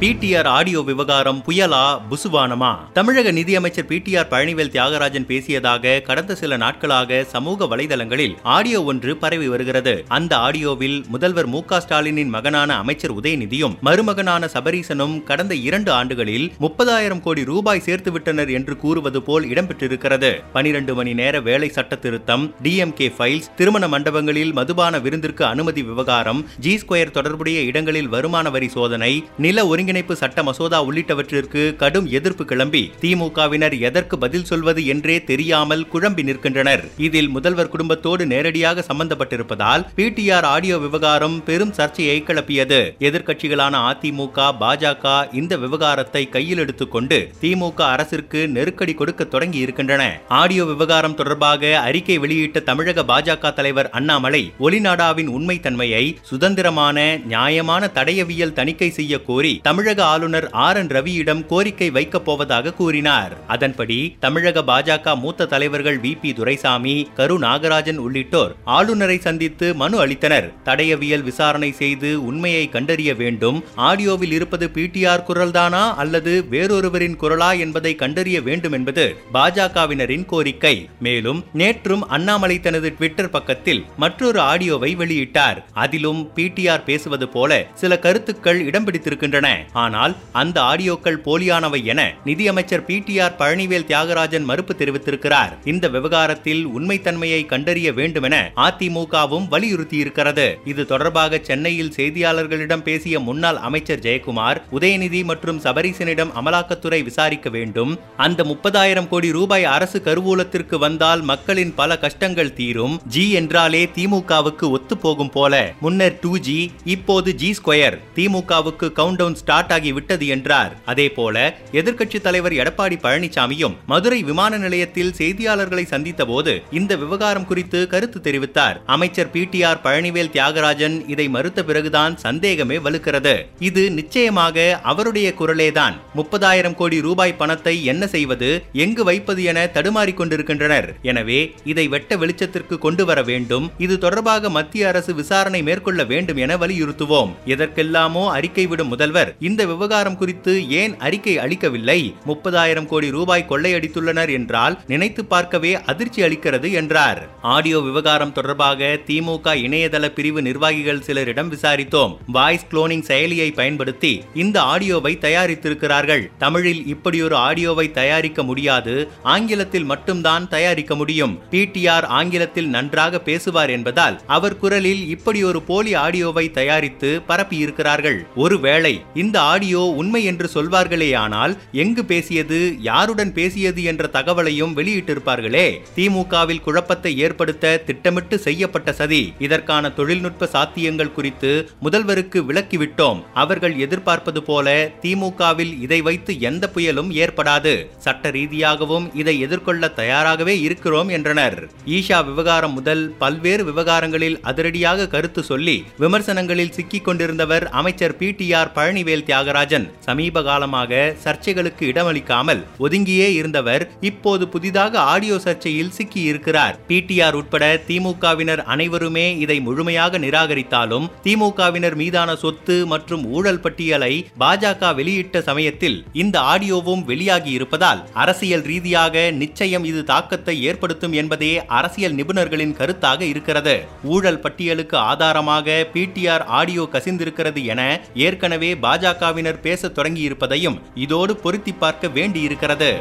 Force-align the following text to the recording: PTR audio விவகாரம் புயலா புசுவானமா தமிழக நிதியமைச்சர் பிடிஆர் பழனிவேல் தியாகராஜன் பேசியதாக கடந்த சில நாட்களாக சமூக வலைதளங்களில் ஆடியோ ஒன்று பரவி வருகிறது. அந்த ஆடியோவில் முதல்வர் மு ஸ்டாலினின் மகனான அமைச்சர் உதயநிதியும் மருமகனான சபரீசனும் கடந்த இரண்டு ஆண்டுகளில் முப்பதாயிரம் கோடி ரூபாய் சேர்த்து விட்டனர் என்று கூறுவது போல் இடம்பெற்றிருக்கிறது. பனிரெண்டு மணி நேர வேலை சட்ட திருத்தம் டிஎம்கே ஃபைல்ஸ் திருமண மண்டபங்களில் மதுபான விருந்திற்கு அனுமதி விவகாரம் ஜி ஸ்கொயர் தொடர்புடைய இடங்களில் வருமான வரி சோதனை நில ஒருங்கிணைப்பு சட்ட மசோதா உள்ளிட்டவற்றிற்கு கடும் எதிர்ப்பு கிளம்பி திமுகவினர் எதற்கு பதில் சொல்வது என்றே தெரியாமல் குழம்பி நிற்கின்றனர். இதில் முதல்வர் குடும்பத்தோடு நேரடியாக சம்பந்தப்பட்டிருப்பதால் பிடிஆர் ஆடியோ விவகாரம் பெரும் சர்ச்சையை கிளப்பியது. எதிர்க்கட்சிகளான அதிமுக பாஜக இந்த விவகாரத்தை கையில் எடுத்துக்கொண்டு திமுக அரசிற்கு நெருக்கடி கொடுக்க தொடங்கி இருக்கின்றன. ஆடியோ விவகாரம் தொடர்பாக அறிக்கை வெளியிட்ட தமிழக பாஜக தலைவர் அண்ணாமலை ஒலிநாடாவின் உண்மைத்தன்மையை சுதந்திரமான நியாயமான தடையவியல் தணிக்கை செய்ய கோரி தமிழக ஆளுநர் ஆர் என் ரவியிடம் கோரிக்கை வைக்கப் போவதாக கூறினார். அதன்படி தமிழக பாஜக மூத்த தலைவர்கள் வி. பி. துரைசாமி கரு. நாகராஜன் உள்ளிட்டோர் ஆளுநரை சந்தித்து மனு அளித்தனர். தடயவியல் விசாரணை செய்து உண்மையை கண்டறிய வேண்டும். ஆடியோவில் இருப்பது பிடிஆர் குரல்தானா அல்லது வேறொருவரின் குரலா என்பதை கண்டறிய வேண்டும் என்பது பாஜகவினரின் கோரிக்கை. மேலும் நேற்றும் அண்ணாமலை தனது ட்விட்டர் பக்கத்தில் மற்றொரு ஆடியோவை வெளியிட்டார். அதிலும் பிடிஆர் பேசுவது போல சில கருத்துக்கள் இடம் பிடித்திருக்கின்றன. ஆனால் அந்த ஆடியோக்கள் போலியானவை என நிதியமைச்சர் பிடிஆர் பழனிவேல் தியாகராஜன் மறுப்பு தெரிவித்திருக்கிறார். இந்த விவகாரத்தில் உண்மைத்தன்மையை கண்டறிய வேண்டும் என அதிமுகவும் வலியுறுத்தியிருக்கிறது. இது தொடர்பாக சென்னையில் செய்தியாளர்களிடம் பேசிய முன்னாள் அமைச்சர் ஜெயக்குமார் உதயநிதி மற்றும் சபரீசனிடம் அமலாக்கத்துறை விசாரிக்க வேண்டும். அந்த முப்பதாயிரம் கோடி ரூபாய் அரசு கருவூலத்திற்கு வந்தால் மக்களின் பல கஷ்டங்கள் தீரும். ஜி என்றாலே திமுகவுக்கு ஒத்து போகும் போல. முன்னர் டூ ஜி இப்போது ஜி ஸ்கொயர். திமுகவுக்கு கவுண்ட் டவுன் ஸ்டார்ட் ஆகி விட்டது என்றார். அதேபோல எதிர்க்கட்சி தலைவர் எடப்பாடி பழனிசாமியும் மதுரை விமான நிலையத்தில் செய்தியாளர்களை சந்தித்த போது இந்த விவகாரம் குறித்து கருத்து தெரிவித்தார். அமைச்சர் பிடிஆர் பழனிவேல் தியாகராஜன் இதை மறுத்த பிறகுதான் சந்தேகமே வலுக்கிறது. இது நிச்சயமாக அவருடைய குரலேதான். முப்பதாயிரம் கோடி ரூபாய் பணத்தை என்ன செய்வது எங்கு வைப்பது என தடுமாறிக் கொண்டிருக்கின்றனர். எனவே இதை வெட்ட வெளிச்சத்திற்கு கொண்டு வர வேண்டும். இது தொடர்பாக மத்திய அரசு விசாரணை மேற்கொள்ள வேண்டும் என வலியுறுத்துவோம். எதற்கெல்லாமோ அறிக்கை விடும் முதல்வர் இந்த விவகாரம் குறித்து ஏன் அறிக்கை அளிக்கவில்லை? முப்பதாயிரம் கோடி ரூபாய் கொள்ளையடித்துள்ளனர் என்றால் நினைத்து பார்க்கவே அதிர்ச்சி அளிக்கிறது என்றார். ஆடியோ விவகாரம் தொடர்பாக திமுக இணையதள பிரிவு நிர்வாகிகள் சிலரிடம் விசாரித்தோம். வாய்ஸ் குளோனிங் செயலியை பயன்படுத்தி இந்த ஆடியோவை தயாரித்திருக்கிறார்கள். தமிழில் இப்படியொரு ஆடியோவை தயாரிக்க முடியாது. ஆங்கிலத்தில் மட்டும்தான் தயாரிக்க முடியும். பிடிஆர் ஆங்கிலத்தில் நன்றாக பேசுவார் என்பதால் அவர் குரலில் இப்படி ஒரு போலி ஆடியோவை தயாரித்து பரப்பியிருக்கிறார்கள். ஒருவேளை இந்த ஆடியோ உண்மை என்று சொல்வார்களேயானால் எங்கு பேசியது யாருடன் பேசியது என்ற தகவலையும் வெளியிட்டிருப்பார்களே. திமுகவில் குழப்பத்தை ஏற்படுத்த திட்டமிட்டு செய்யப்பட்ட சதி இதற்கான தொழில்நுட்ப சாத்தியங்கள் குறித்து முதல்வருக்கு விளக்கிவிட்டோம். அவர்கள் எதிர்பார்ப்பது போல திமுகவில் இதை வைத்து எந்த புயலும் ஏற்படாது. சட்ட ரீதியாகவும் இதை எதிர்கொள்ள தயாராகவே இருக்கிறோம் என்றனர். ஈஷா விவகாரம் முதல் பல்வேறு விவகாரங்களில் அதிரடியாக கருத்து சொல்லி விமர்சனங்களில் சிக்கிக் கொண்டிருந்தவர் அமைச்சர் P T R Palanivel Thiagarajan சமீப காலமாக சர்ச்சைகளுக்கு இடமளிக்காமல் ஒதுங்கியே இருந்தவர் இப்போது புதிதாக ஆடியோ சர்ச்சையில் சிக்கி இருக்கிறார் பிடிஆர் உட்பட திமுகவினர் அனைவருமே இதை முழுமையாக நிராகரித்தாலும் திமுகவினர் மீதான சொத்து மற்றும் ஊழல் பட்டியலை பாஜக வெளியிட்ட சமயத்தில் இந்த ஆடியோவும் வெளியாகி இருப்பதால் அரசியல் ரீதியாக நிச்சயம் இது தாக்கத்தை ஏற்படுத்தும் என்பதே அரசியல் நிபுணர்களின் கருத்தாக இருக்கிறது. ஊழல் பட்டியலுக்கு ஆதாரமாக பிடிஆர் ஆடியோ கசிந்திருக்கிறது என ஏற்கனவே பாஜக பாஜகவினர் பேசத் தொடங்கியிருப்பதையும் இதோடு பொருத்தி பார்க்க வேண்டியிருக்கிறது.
PTR 0.00 0.48
audio 0.58 0.80
விவகாரம் 0.80 1.40
புயலா 1.46 1.82
புசுவானமா 2.10 2.70
தமிழக 2.92 3.30
நிதியமைச்சர் 3.30 3.86
பிடிஆர் 3.88 4.28
பழனிவேல் 4.30 4.70
தியாகராஜன் 4.74 5.26
பேசியதாக 5.30 6.00
கடந்த 6.00 6.34
சில 6.34 6.56
நாட்களாக 6.62 7.18
சமூக 7.32 7.66
வலைதளங்களில் 7.66 8.36
ஆடியோ 8.42 8.78
ஒன்று 8.82 9.16
பரவி 9.16 9.48
வருகிறது. 9.48 10.04
அந்த 10.08 10.32
ஆடியோவில் 10.36 10.96
முதல்வர் 11.08 11.46
மு 11.46 11.60
ஸ்டாலினின் 11.70 12.32
மகனான 12.36 12.76
அமைச்சர் 12.76 13.14
உதயநிதியும் 13.18 13.74
மருமகனான 13.88 14.48
சபரீசனும் 14.54 15.22
கடந்த 15.22 15.54
இரண்டு 15.54 15.92
ஆண்டுகளில் 15.92 16.46
முப்பதாயிரம் 16.64 17.22
கோடி 17.26 17.44
ரூபாய் 17.44 17.84
சேர்த்து 17.88 18.12
விட்டனர் 18.12 18.50
என்று 18.50 18.76
கூறுவது 18.76 19.22
போல் 19.22 19.44
இடம்பெற்றிருக்கிறது. 19.44 20.32
பனிரெண்டு 20.52 20.94
மணி 20.94 21.14
நேர 21.14 21.40
வேலை 21.40 21.68
சட்ட 21.68 22.00
திருத்தம் 22.06 22.46
டிஎம்கே 22.62 23.10
ஃபைல்ஸ் 23.18 23.50
திருமண 23.60 23.88
மண்டபங்களில் 23.88 24.52
மதுபான 24.52 25.02
விருந்திற்கு 25.08 25.46
அனுமதி 25.52 25.82
விவகாரம் 25.82 26.42
ஜி 26.60 26.74
ஸ்கொயர் 26.84 27.14
தொடர்புடைய 27.18 27.60
இடங்களில் 27.60 28.08
வருமான 28.08 28.48
வரி 28.50 28.68
சோதனை 28.68 29.12
நில 29.36 29.58
ஒருங்கிணைப்பு 29.90 30.16
சட்ட 30.20 30.40
மசோதா 30.46 30.78
உள்ளிட்டவற்றிற்கு 30.88 31.62
கடும் 31.80 32.08
எதிர்ப்பு 32.18 32.44
கிளம்பி 32.50 32.82
திமுகவினர் 33.02 33.74
எதற்கு 33.88 34.16
பதில் 34.24 34.46
சொல்வது 34.50 34.80
என்றே 34.92 35.16
தெரியாமல் 35.30 35.82
குழம்பி 35.92 36.22
நிற்கின்றனர். 36.28 36.82
இதில் 37.06 37.30
முதல்வர் 37.36 37.70
குடும்பத்தோடு 37.72 38.24
நேரடியாக 38.32 38.84
சம்பந்தப்பட்டிருப்பதால் 38.88 39.84
பிடிஆர் 39.96 40.46
ஆடியோ 40.52 40.76
விவகாரம் 40.84 41.36
பெரும் 41.48 41.72
சர்ச்சையை 41.78 42.18
கிளப்பியது. 42.28 42.78
எதிர்க்கட்சிகளான 43.08 43.80
அதிமுக 43.88 44.46
பாஜக 44.62 45.14
இந்த 45.40 45.56
விவகாரத்தை 45.64 46.22
கையில் 46.36 46.62
எடுத்துக்கொண்டு 46.64 47.18
திமுக 47.42 47.80
அரசிற்கு 47.94 48.42
நெருக்கடி 48.56 48.94
கொடுக்க 49.00 49.28
தொடங்கி 49.34 49.60
இருக்கின்றன. 49.64 50.04
ஆடியோ 50.40 50.66
விவகாரம் 50.72 51.18
தொடர்பாக 51.22 51.74
அறிக்கை 51.88 52.18
வெளியிட்ட 52.26 52.64
தமிழக 52.70 53.06
பாஜக 53.12 53.54
தலைவர் 53.58 53.90
அண்ணாமலை 54.00 54.42
ஒலிநாடாவின் 54.68 55.32
உண்மைத்தன்மையை 55.38 56.04
சுதந்திரமான 56.32 56.96
நியாயமான 57.34 57.92
தடையவியல் 57.98 58.56
தணிக்கை 58.60 58.90
செய்ய 59.00 59.14
கோரி 59.28 59.54
தமிழக 59.80 60.04
ஆளுநர் 60.04 60.50
ஆர் 60.50 60.76
என் 60.76 60.86
ரவியிடம் 60.86 61.46
கோரிக்கை 61.46 61.90
வைக்கப் 61.90 62.24
போவதாக 62.24 62.72
கூறினார். 62.72 63.36
அதன்படி 63.46 64.16
தமிழக 64.20 64.62
பாஜக 64.62 65.18
மூத்த 65.18 65.46
தலைவர்கள் 65.46 66.00
வி. 66.00 66.18
பி. 66.20 66.32
துரைசாமி 66.32 67.08
கரு. 67.14 67.38
நாகராஜன் 67.38 67.96
உள்ளிட்டோர் 67.96 68.56
ஆளுநரை 68.64 69.18
சந்தித்து 69.18 69.74
மனு 69.74 70.06
அளித்தனர். 70.06 70.52
தடயவியல் 70.64 71.22
விசாரணை 71.22 71.72
செய்து 71.72 72.24
உண்மையை 72.24 72.68
கண்டறிய 72.68 73.14
வேண்டும். 73.14 73.64
ஆடியோவில் 73.76 74.32
இருப்பது 74.32 74.70
பிடிஆர் 74.74 75.24
குரல்தானா 75.28 75.94
அல்லது 75.94 76.44
வேறொருவரின் 76.50 77.16
குரலா 77.20 77.58
என்பதை 77.58 77.94
கண்டறிய 77.94 78.40
வேண்டும் 78.40 78.72
என்பது 78.72 79.16
பாஜகவினரின் 79.34 80.26
கோரிக்கை. 80.26 80.88
மேலும் 81.00 81.44
நேற்றும் 81.54 82.00
அண்ணாமலை 82.00 82.60
தனது 82.60 82.92
ட்விட்டர் 82.92 83.30
பக்கத்தில் 83.30 83.84
மற்றொரு 83.96 84.40
ஆடியோவை 84.40 84.96
வெளியிட்டார். 84.96 85.64
அதிலும் 85.72 86.30
பிடிஆர் 86.34 86.84
பேசுவது 86.84 87.28
போல 87.28 87.66
சில 87.74 87.98
கருத்துக்கள் 87.98 88.64
இடம் 88.64 88.84
பிடித்திருக்கின்றன. 88.84 89.68
ஆனால் 89.72 90.16
அந்த 90.32 90.60
ஆடியோக்கள் 90.60 91.22
போலியானவை 91.24 91.84
என 91.84 92.14
நிதியமைச்சர் 92.24 92.84
பிடிஆர் 92.88 93.36
பழனிவேல் 93.38 93.86
தியாகராஜன் 93.86 94.44
மறுப்பு 94.44 94.74
தெரிவித்திருக்கிறார். 94.78 95.52
இந்த 95.64 95.88
விவகாரத்தில் 95.88 96.66
உண்மைத்தன்மையை 96.66 97.46
கண்டறிய 97.46 97.92
வேண்டும் 97.92 98.22
என 98.22 98.52
அதிமுகவும் 98.56 99.46
வலியுறுத்தியிருக்கிறது. 99.50 100.54
இது 100.64 100.86
தொடர்பாக 100.86 101.40
சென்னையில் 101.42 101.92
செய்தியாளர்களிடம் 101.96 102.82
பேசிய 102.82 103.20
முன்னாள் 103.20 103.56
அமைச்சர் 103.56 103.98
ஜெயக்குமார் 103.98 104.60
உதயநிதி 104.72 105.24
மற்றும் 105.24 105.60
சபரீசனிடம் 105.60 106.32
அமலாக்கத்துறை 106.40 107.02
விசாரிக்க 107.02 107.48
வேண்டும். 107.48 107.98
அந்த 108.16 108.44
முப்பதாயிரம் 108.44 109.08
கோடி 109.08 109.30
ரூபாய் 109.30 109.64
அரசு 109.64 110.02
கருவூலத்திற்கு 110.04 110.78
வந்தால் 110.78 111.22
மக்களின் 111.22 111.74
பல 111.74 111.98
கஷ்டங்கள் 111.98 112.54
தீரும். 112.54 113.00
ஜி 113.06 113.30
என்றாலே 113.30 113.84
திமுகவுக்கு 113.84 114.68
ஒத்து 114.70 114.96
போகும் 114.96 115.30
போல. 115.30 115.72
முன்னர் 115.80 116.18
டூ 116.20 116.38
ஜி 116.38 116.70
இப்போது 116.84 117.34
ஜி 117.34 117.54
ஸ்கொயர். 117.62 117.98
திமுகவுக்கு 118.16 118.88
கவுண்ட் 118.98 119.18
டவுன் 119.20 119.36
ஸ்டார்ட் 119.50 119.72
ஆகி 119.74 119.90
விட்டது 119.98 120.26
என்றார். 120.34 120.72
அதேபோல 120.90 121.36
எதிர்க்கட்சி 121.78 122.18
தலைவர் 122.24 122.54
எடப்பாடி 122.62 122.96
பழனிசாமியும் 123.04 123.78
மதுரை 123.92 124.18
விமான 124.28 124.58
நிலையத்தில் 124.64 125.14
செய்தியாளர்களை 125.20 125.84
சந்தித்த 125.92 126.24
போது 126.30 126.52
இந்த 126.78 126.92
விவகாரம் 127.02 127.46
குறித்து 127.50 127.78
கருத்து 127.92 128.18
தெரிவித்தார். 128.26 128.76
அமைச்சர் 128.94 129.30
பிடிஆர் 129.34 129.80
பழனிவேல் 129.86 130.30
தியாகராஜன் 130.36 130.96
இதை 131.12 131.26
மறுத்த 131.36 131.64
பிறகுதான் 131.68 132.14
சந்தேகமே 132.24 132.76
வலுக்கிறது. 132.84 133.34
இது 133.68 133.82
நிச்சயமாக 133.98 134.66
அவருடைய 134.92 135.28
குரலேதான். 135.40 135.96
முப்பதாயிரம் 136.18 136.76
கோடி 136.80 137.00
ரூபாய் 137.08 137.38
பணத்தை 137.40 137.74
என்ன 137.92 138.06
செய்வது 138.14 138.50
எங்கு 138.84 139.04
வைப்பது 139.10 139.42
என 139.52 139.66
தடுமாறிக் 139.76 140.20
கொண்டிருக்கின்றனர். 140.20 140.88
எனவே 141.10 141.40
இதை 141.72 141.86
வெட்ட 141.96 142.18
வெளிச்சத்திற்கு 142.22 142.78
கொண்டு 142.86 143.04
வர 143.10 143.18
வேண்டும். 143.30 143.68
இது 143.86 143.96
தொடர்பாக 144.06 144.50
மத்திய 144.58 144.88
அரசு 144.92 145.14
விசாரணை 145.22 145.62
மேற்கொள்ள 145.70 146.00
வேண்டும் 146.14 146.40
என 146.46 146.58
வலியுறுத்துவோம். 146.64 147.34
எதற்கெல்லாமோ 147.56 148.24
அறிக்கை 148.38 148.66
விடும் 148.70 148.92
முதல்வர் 148.94 149.34
இந்த 149.40 149.66
விவகாரம் 149.66 150.16
குறித்து 150.16 150.70
ஏன் 150.70 150.98
அறிக்கை 150.98 151.38
அளிக்கவில்லை? 151.38 152.14
முப்பதாயிரம் 152.26 152.86
கோடி 152.86 153.10
ரூபாய் 153.10 153.46
கொள்ளையடித்துள்ளனர் 153.48 154.32
என்றால் 154.32 154.80
நினைத்து 154.86 155.24
பார்க்கவே 155.24 155.82
அதிர்ச்சி 155.82 156.22
அளிக்கிறது 156.22 156.72
என்றார். 156.72 157.28
ஆடியோ 157.42 157.78
விவகாரம் 157.80 158.32
தொடர்பாக 158.32 158.98
திமுக 159.06 159.54
இணையதள 159.66 160.08
பிரிவு 160.08 160.42
நிர்வாகிகள் 160.42 161.02
சிலரிடம் 161.06 161.50
விசாரித்தோம். 161.50 162.16
வாய்ஸ் 162.26 162.66
குளோனிங் 162.70 163.04
செயலியை 163.08 163.54
பயன்படுத்தி 163.54 164.22
இந்த 164.34 164.60
ஆடியோவை 164.60 165.12
தயாரித்திருக்கிறார்கள். 165.18 166.24
தமிழில் 166.38 166.86
இப்படியொரு 166.86 167.36
ஆடியோவை 167.36 167.90
தயாரிக்க 167.90 168.42
முடியாது. 168.42 169.08
ஆங்கிலத்தில் 169.22 169.84
மட்டும்தான் 169.84 170.48
தயாரிக்க 170.48 170.94
முடியும். 170.94 171.38
பிடிஆர் 171.50 172.04
ஆங்கிலத்தில் 172.04 172.68
நன்றாக 172.68 173.20
பேசுவார் 173.20 173.70
என்பதால் 173.70 174.20
அவர் 174.26 174.58
குரலில் 174.58 175.08
இப்படி 175.08 175.44
ஒரு 175.44 175.62
போலி 175.62 175.94
ஆடியோவை 175.94 176.50
தயாரித்து 176.50 177.20
பரப்பியிருக்கிறார்கள். 177.28 178.18
ஒருவேளை 178.36 179.02
இந்த 179.14 179.28
ஆடியோ 179.38 179.80
உண்மை 179.80 180.24
என்று 180.24 180.50
சொல்வார்களேயானால் 180.54 181.56
எங்கு 181.72 182.04
பேசியது 182.04 182.76
யாருடன் 182.80 183.32
பேசியது 183.32 183.82
என்ற 183.82 184.08
தகவலையும் 184.12 184.76
வெளியிட்டிருப்பார்களே. 184.76 185.78
திமுகவில் 185.96 186.60
குழப்பத்தை 186.60 187.18
ஏற்படுத்த 187.18 187.76
திட்டமிட்டு 187.76 188.38
செய்யப்பட்ட 188.38 188.92
சதி 188.92 189.32
இதற்கான 189.38 189.90
தொழில்நுட்ப 189.90 190.48
சாத்தியங்கள் 190.52 191.12
குறித்து 191.12 191.70
முதல்வருக்கு 191.82 192.42
விளக்கிவிட்டோம். 192.48 193.22
அவர்கள் 193.34 193.76
எதிர்பார்ப்பது 193.76 194.42
போல 194.42 194.90
திமுகவில் 195.02 195.80
இதை 195.80 196.02
வைத்து 196.02 196.40
எந்த 196.40 196.70
புயலும் 196.74 197.10
ஏற்படாது. 197.10 197.86
சட்ட 197.98 198.30
ரீதியாகவும் 198.30 199.14
இதை 199.14 199.40
எதிர்கொள்ள 199.40 199.88
தயாராகவே 199.88 200.60
இருக்கிறோம் 200.60 201.08
என்றனர். 201.08 201.68
ஈஷா 201.86 202.24
விவகாரம் 202.24 202.72
முதல் 202.72 203.14
பல்வேறு 203.18 203.64
விவகாரங்களில் 203.64 204.40
அதிரடியாக 204.40 205.06
கருத்து 205.06 205.42
சொல்லி 205.42 205.84
விமர்சனங்களில் 205.98 206.70
சிக்கிக் 206.70 207.08
கொண்டிருந்தவர் 207.08 207.68
அமைச்சர் 207.68 208.16
P 208.16 208.30
T 208.30 208.52
R 208.52 208.72
Palanivel 208.74 209.19
Thiagarajan 209.22 209.86
சமீப 210.00 210.42
காலமாக 210.42 211.14
சர்ச்சைகளுக்கு 211.24 211.84
இடமளிக்காமல் 211.86 212.62
ஒதுங்கியே 212.78 213.28
இருந்தவர் 213.32 213.88
இப்போது 214.00 214.48
புதிதாக 214.48 214.98
ஆடியோ 214.98 215.36
சர்ச்சையில் 215.36 215.88
சிக்கி 215.88 216.22
இருக்கிறார் 216.22 216.78
பிடிஆர் 216.88 217.34
உட்பட 217.34 217.64
திமுகவினர் 217.88 218.62
அனைவருமே 218.64 219.38
இதை 219.38 219.60
முழுமையாக 219.60 220.18
நிராகரித்தாலும் 220.18 221.08
திமுகவினர் 221.22 221.94
மீதான 221.94 222.36
சொத்து 222.36 222.86
மற்றும் 222.86 223.24
ஊழல் 223.32 223.60
பட்டியலை 223.60 224.12
பாஜக 224.40 224.94
வெளியிட்ட 224.94 225.42
சமயத்தில் 225.42 226.04
இந்த 226.12 226.40
ஆடியோவும் 226.40 227.04
வெளியாகி 227.04 227.50
இருப்பதால் 227.50 228.02
அரசியல் 228.14 228.62
ரீதியாக 228.62 229.30
நிச்சயம் 229.30 229.84
இது 229.84 230.04
தாக்கத்தை 230.04 230.62
ஏற்படுத்தும் 230.62 231.12
என்பதே 231.12 231.52
அரசியல் 231.66 232.14
நிபுணர்களின் 232.14 232.76
கருத்தாக 232.78 233.20
இருக்கிறது. 233.20 233.74
ஊழல் 234.04 234.40
பட்டியலுக்கு 234.40 234.96
ஆதாரமாக 234.96 235.86
பிடிஆர் 235.94 236.44
ஆடியோ 236.58 236.88
கசிந்திருக்கிறது 236.92 237.62
என 237.64 237.80
ஏற்கனவே 238.14 238.70
பாஜக 238.74 239.09
பாஜகவினர் 239.10 239.60
பேசத் 239.60 239.98
தொடங்கியிருப்பதையும் 239.98 240.80
இதோடு 240.94 241.36
பொருத்தி 241.36 241.72
பார்க்க 241.72 242.08
வேண்டியிருக்கிறது. 242.08 242.98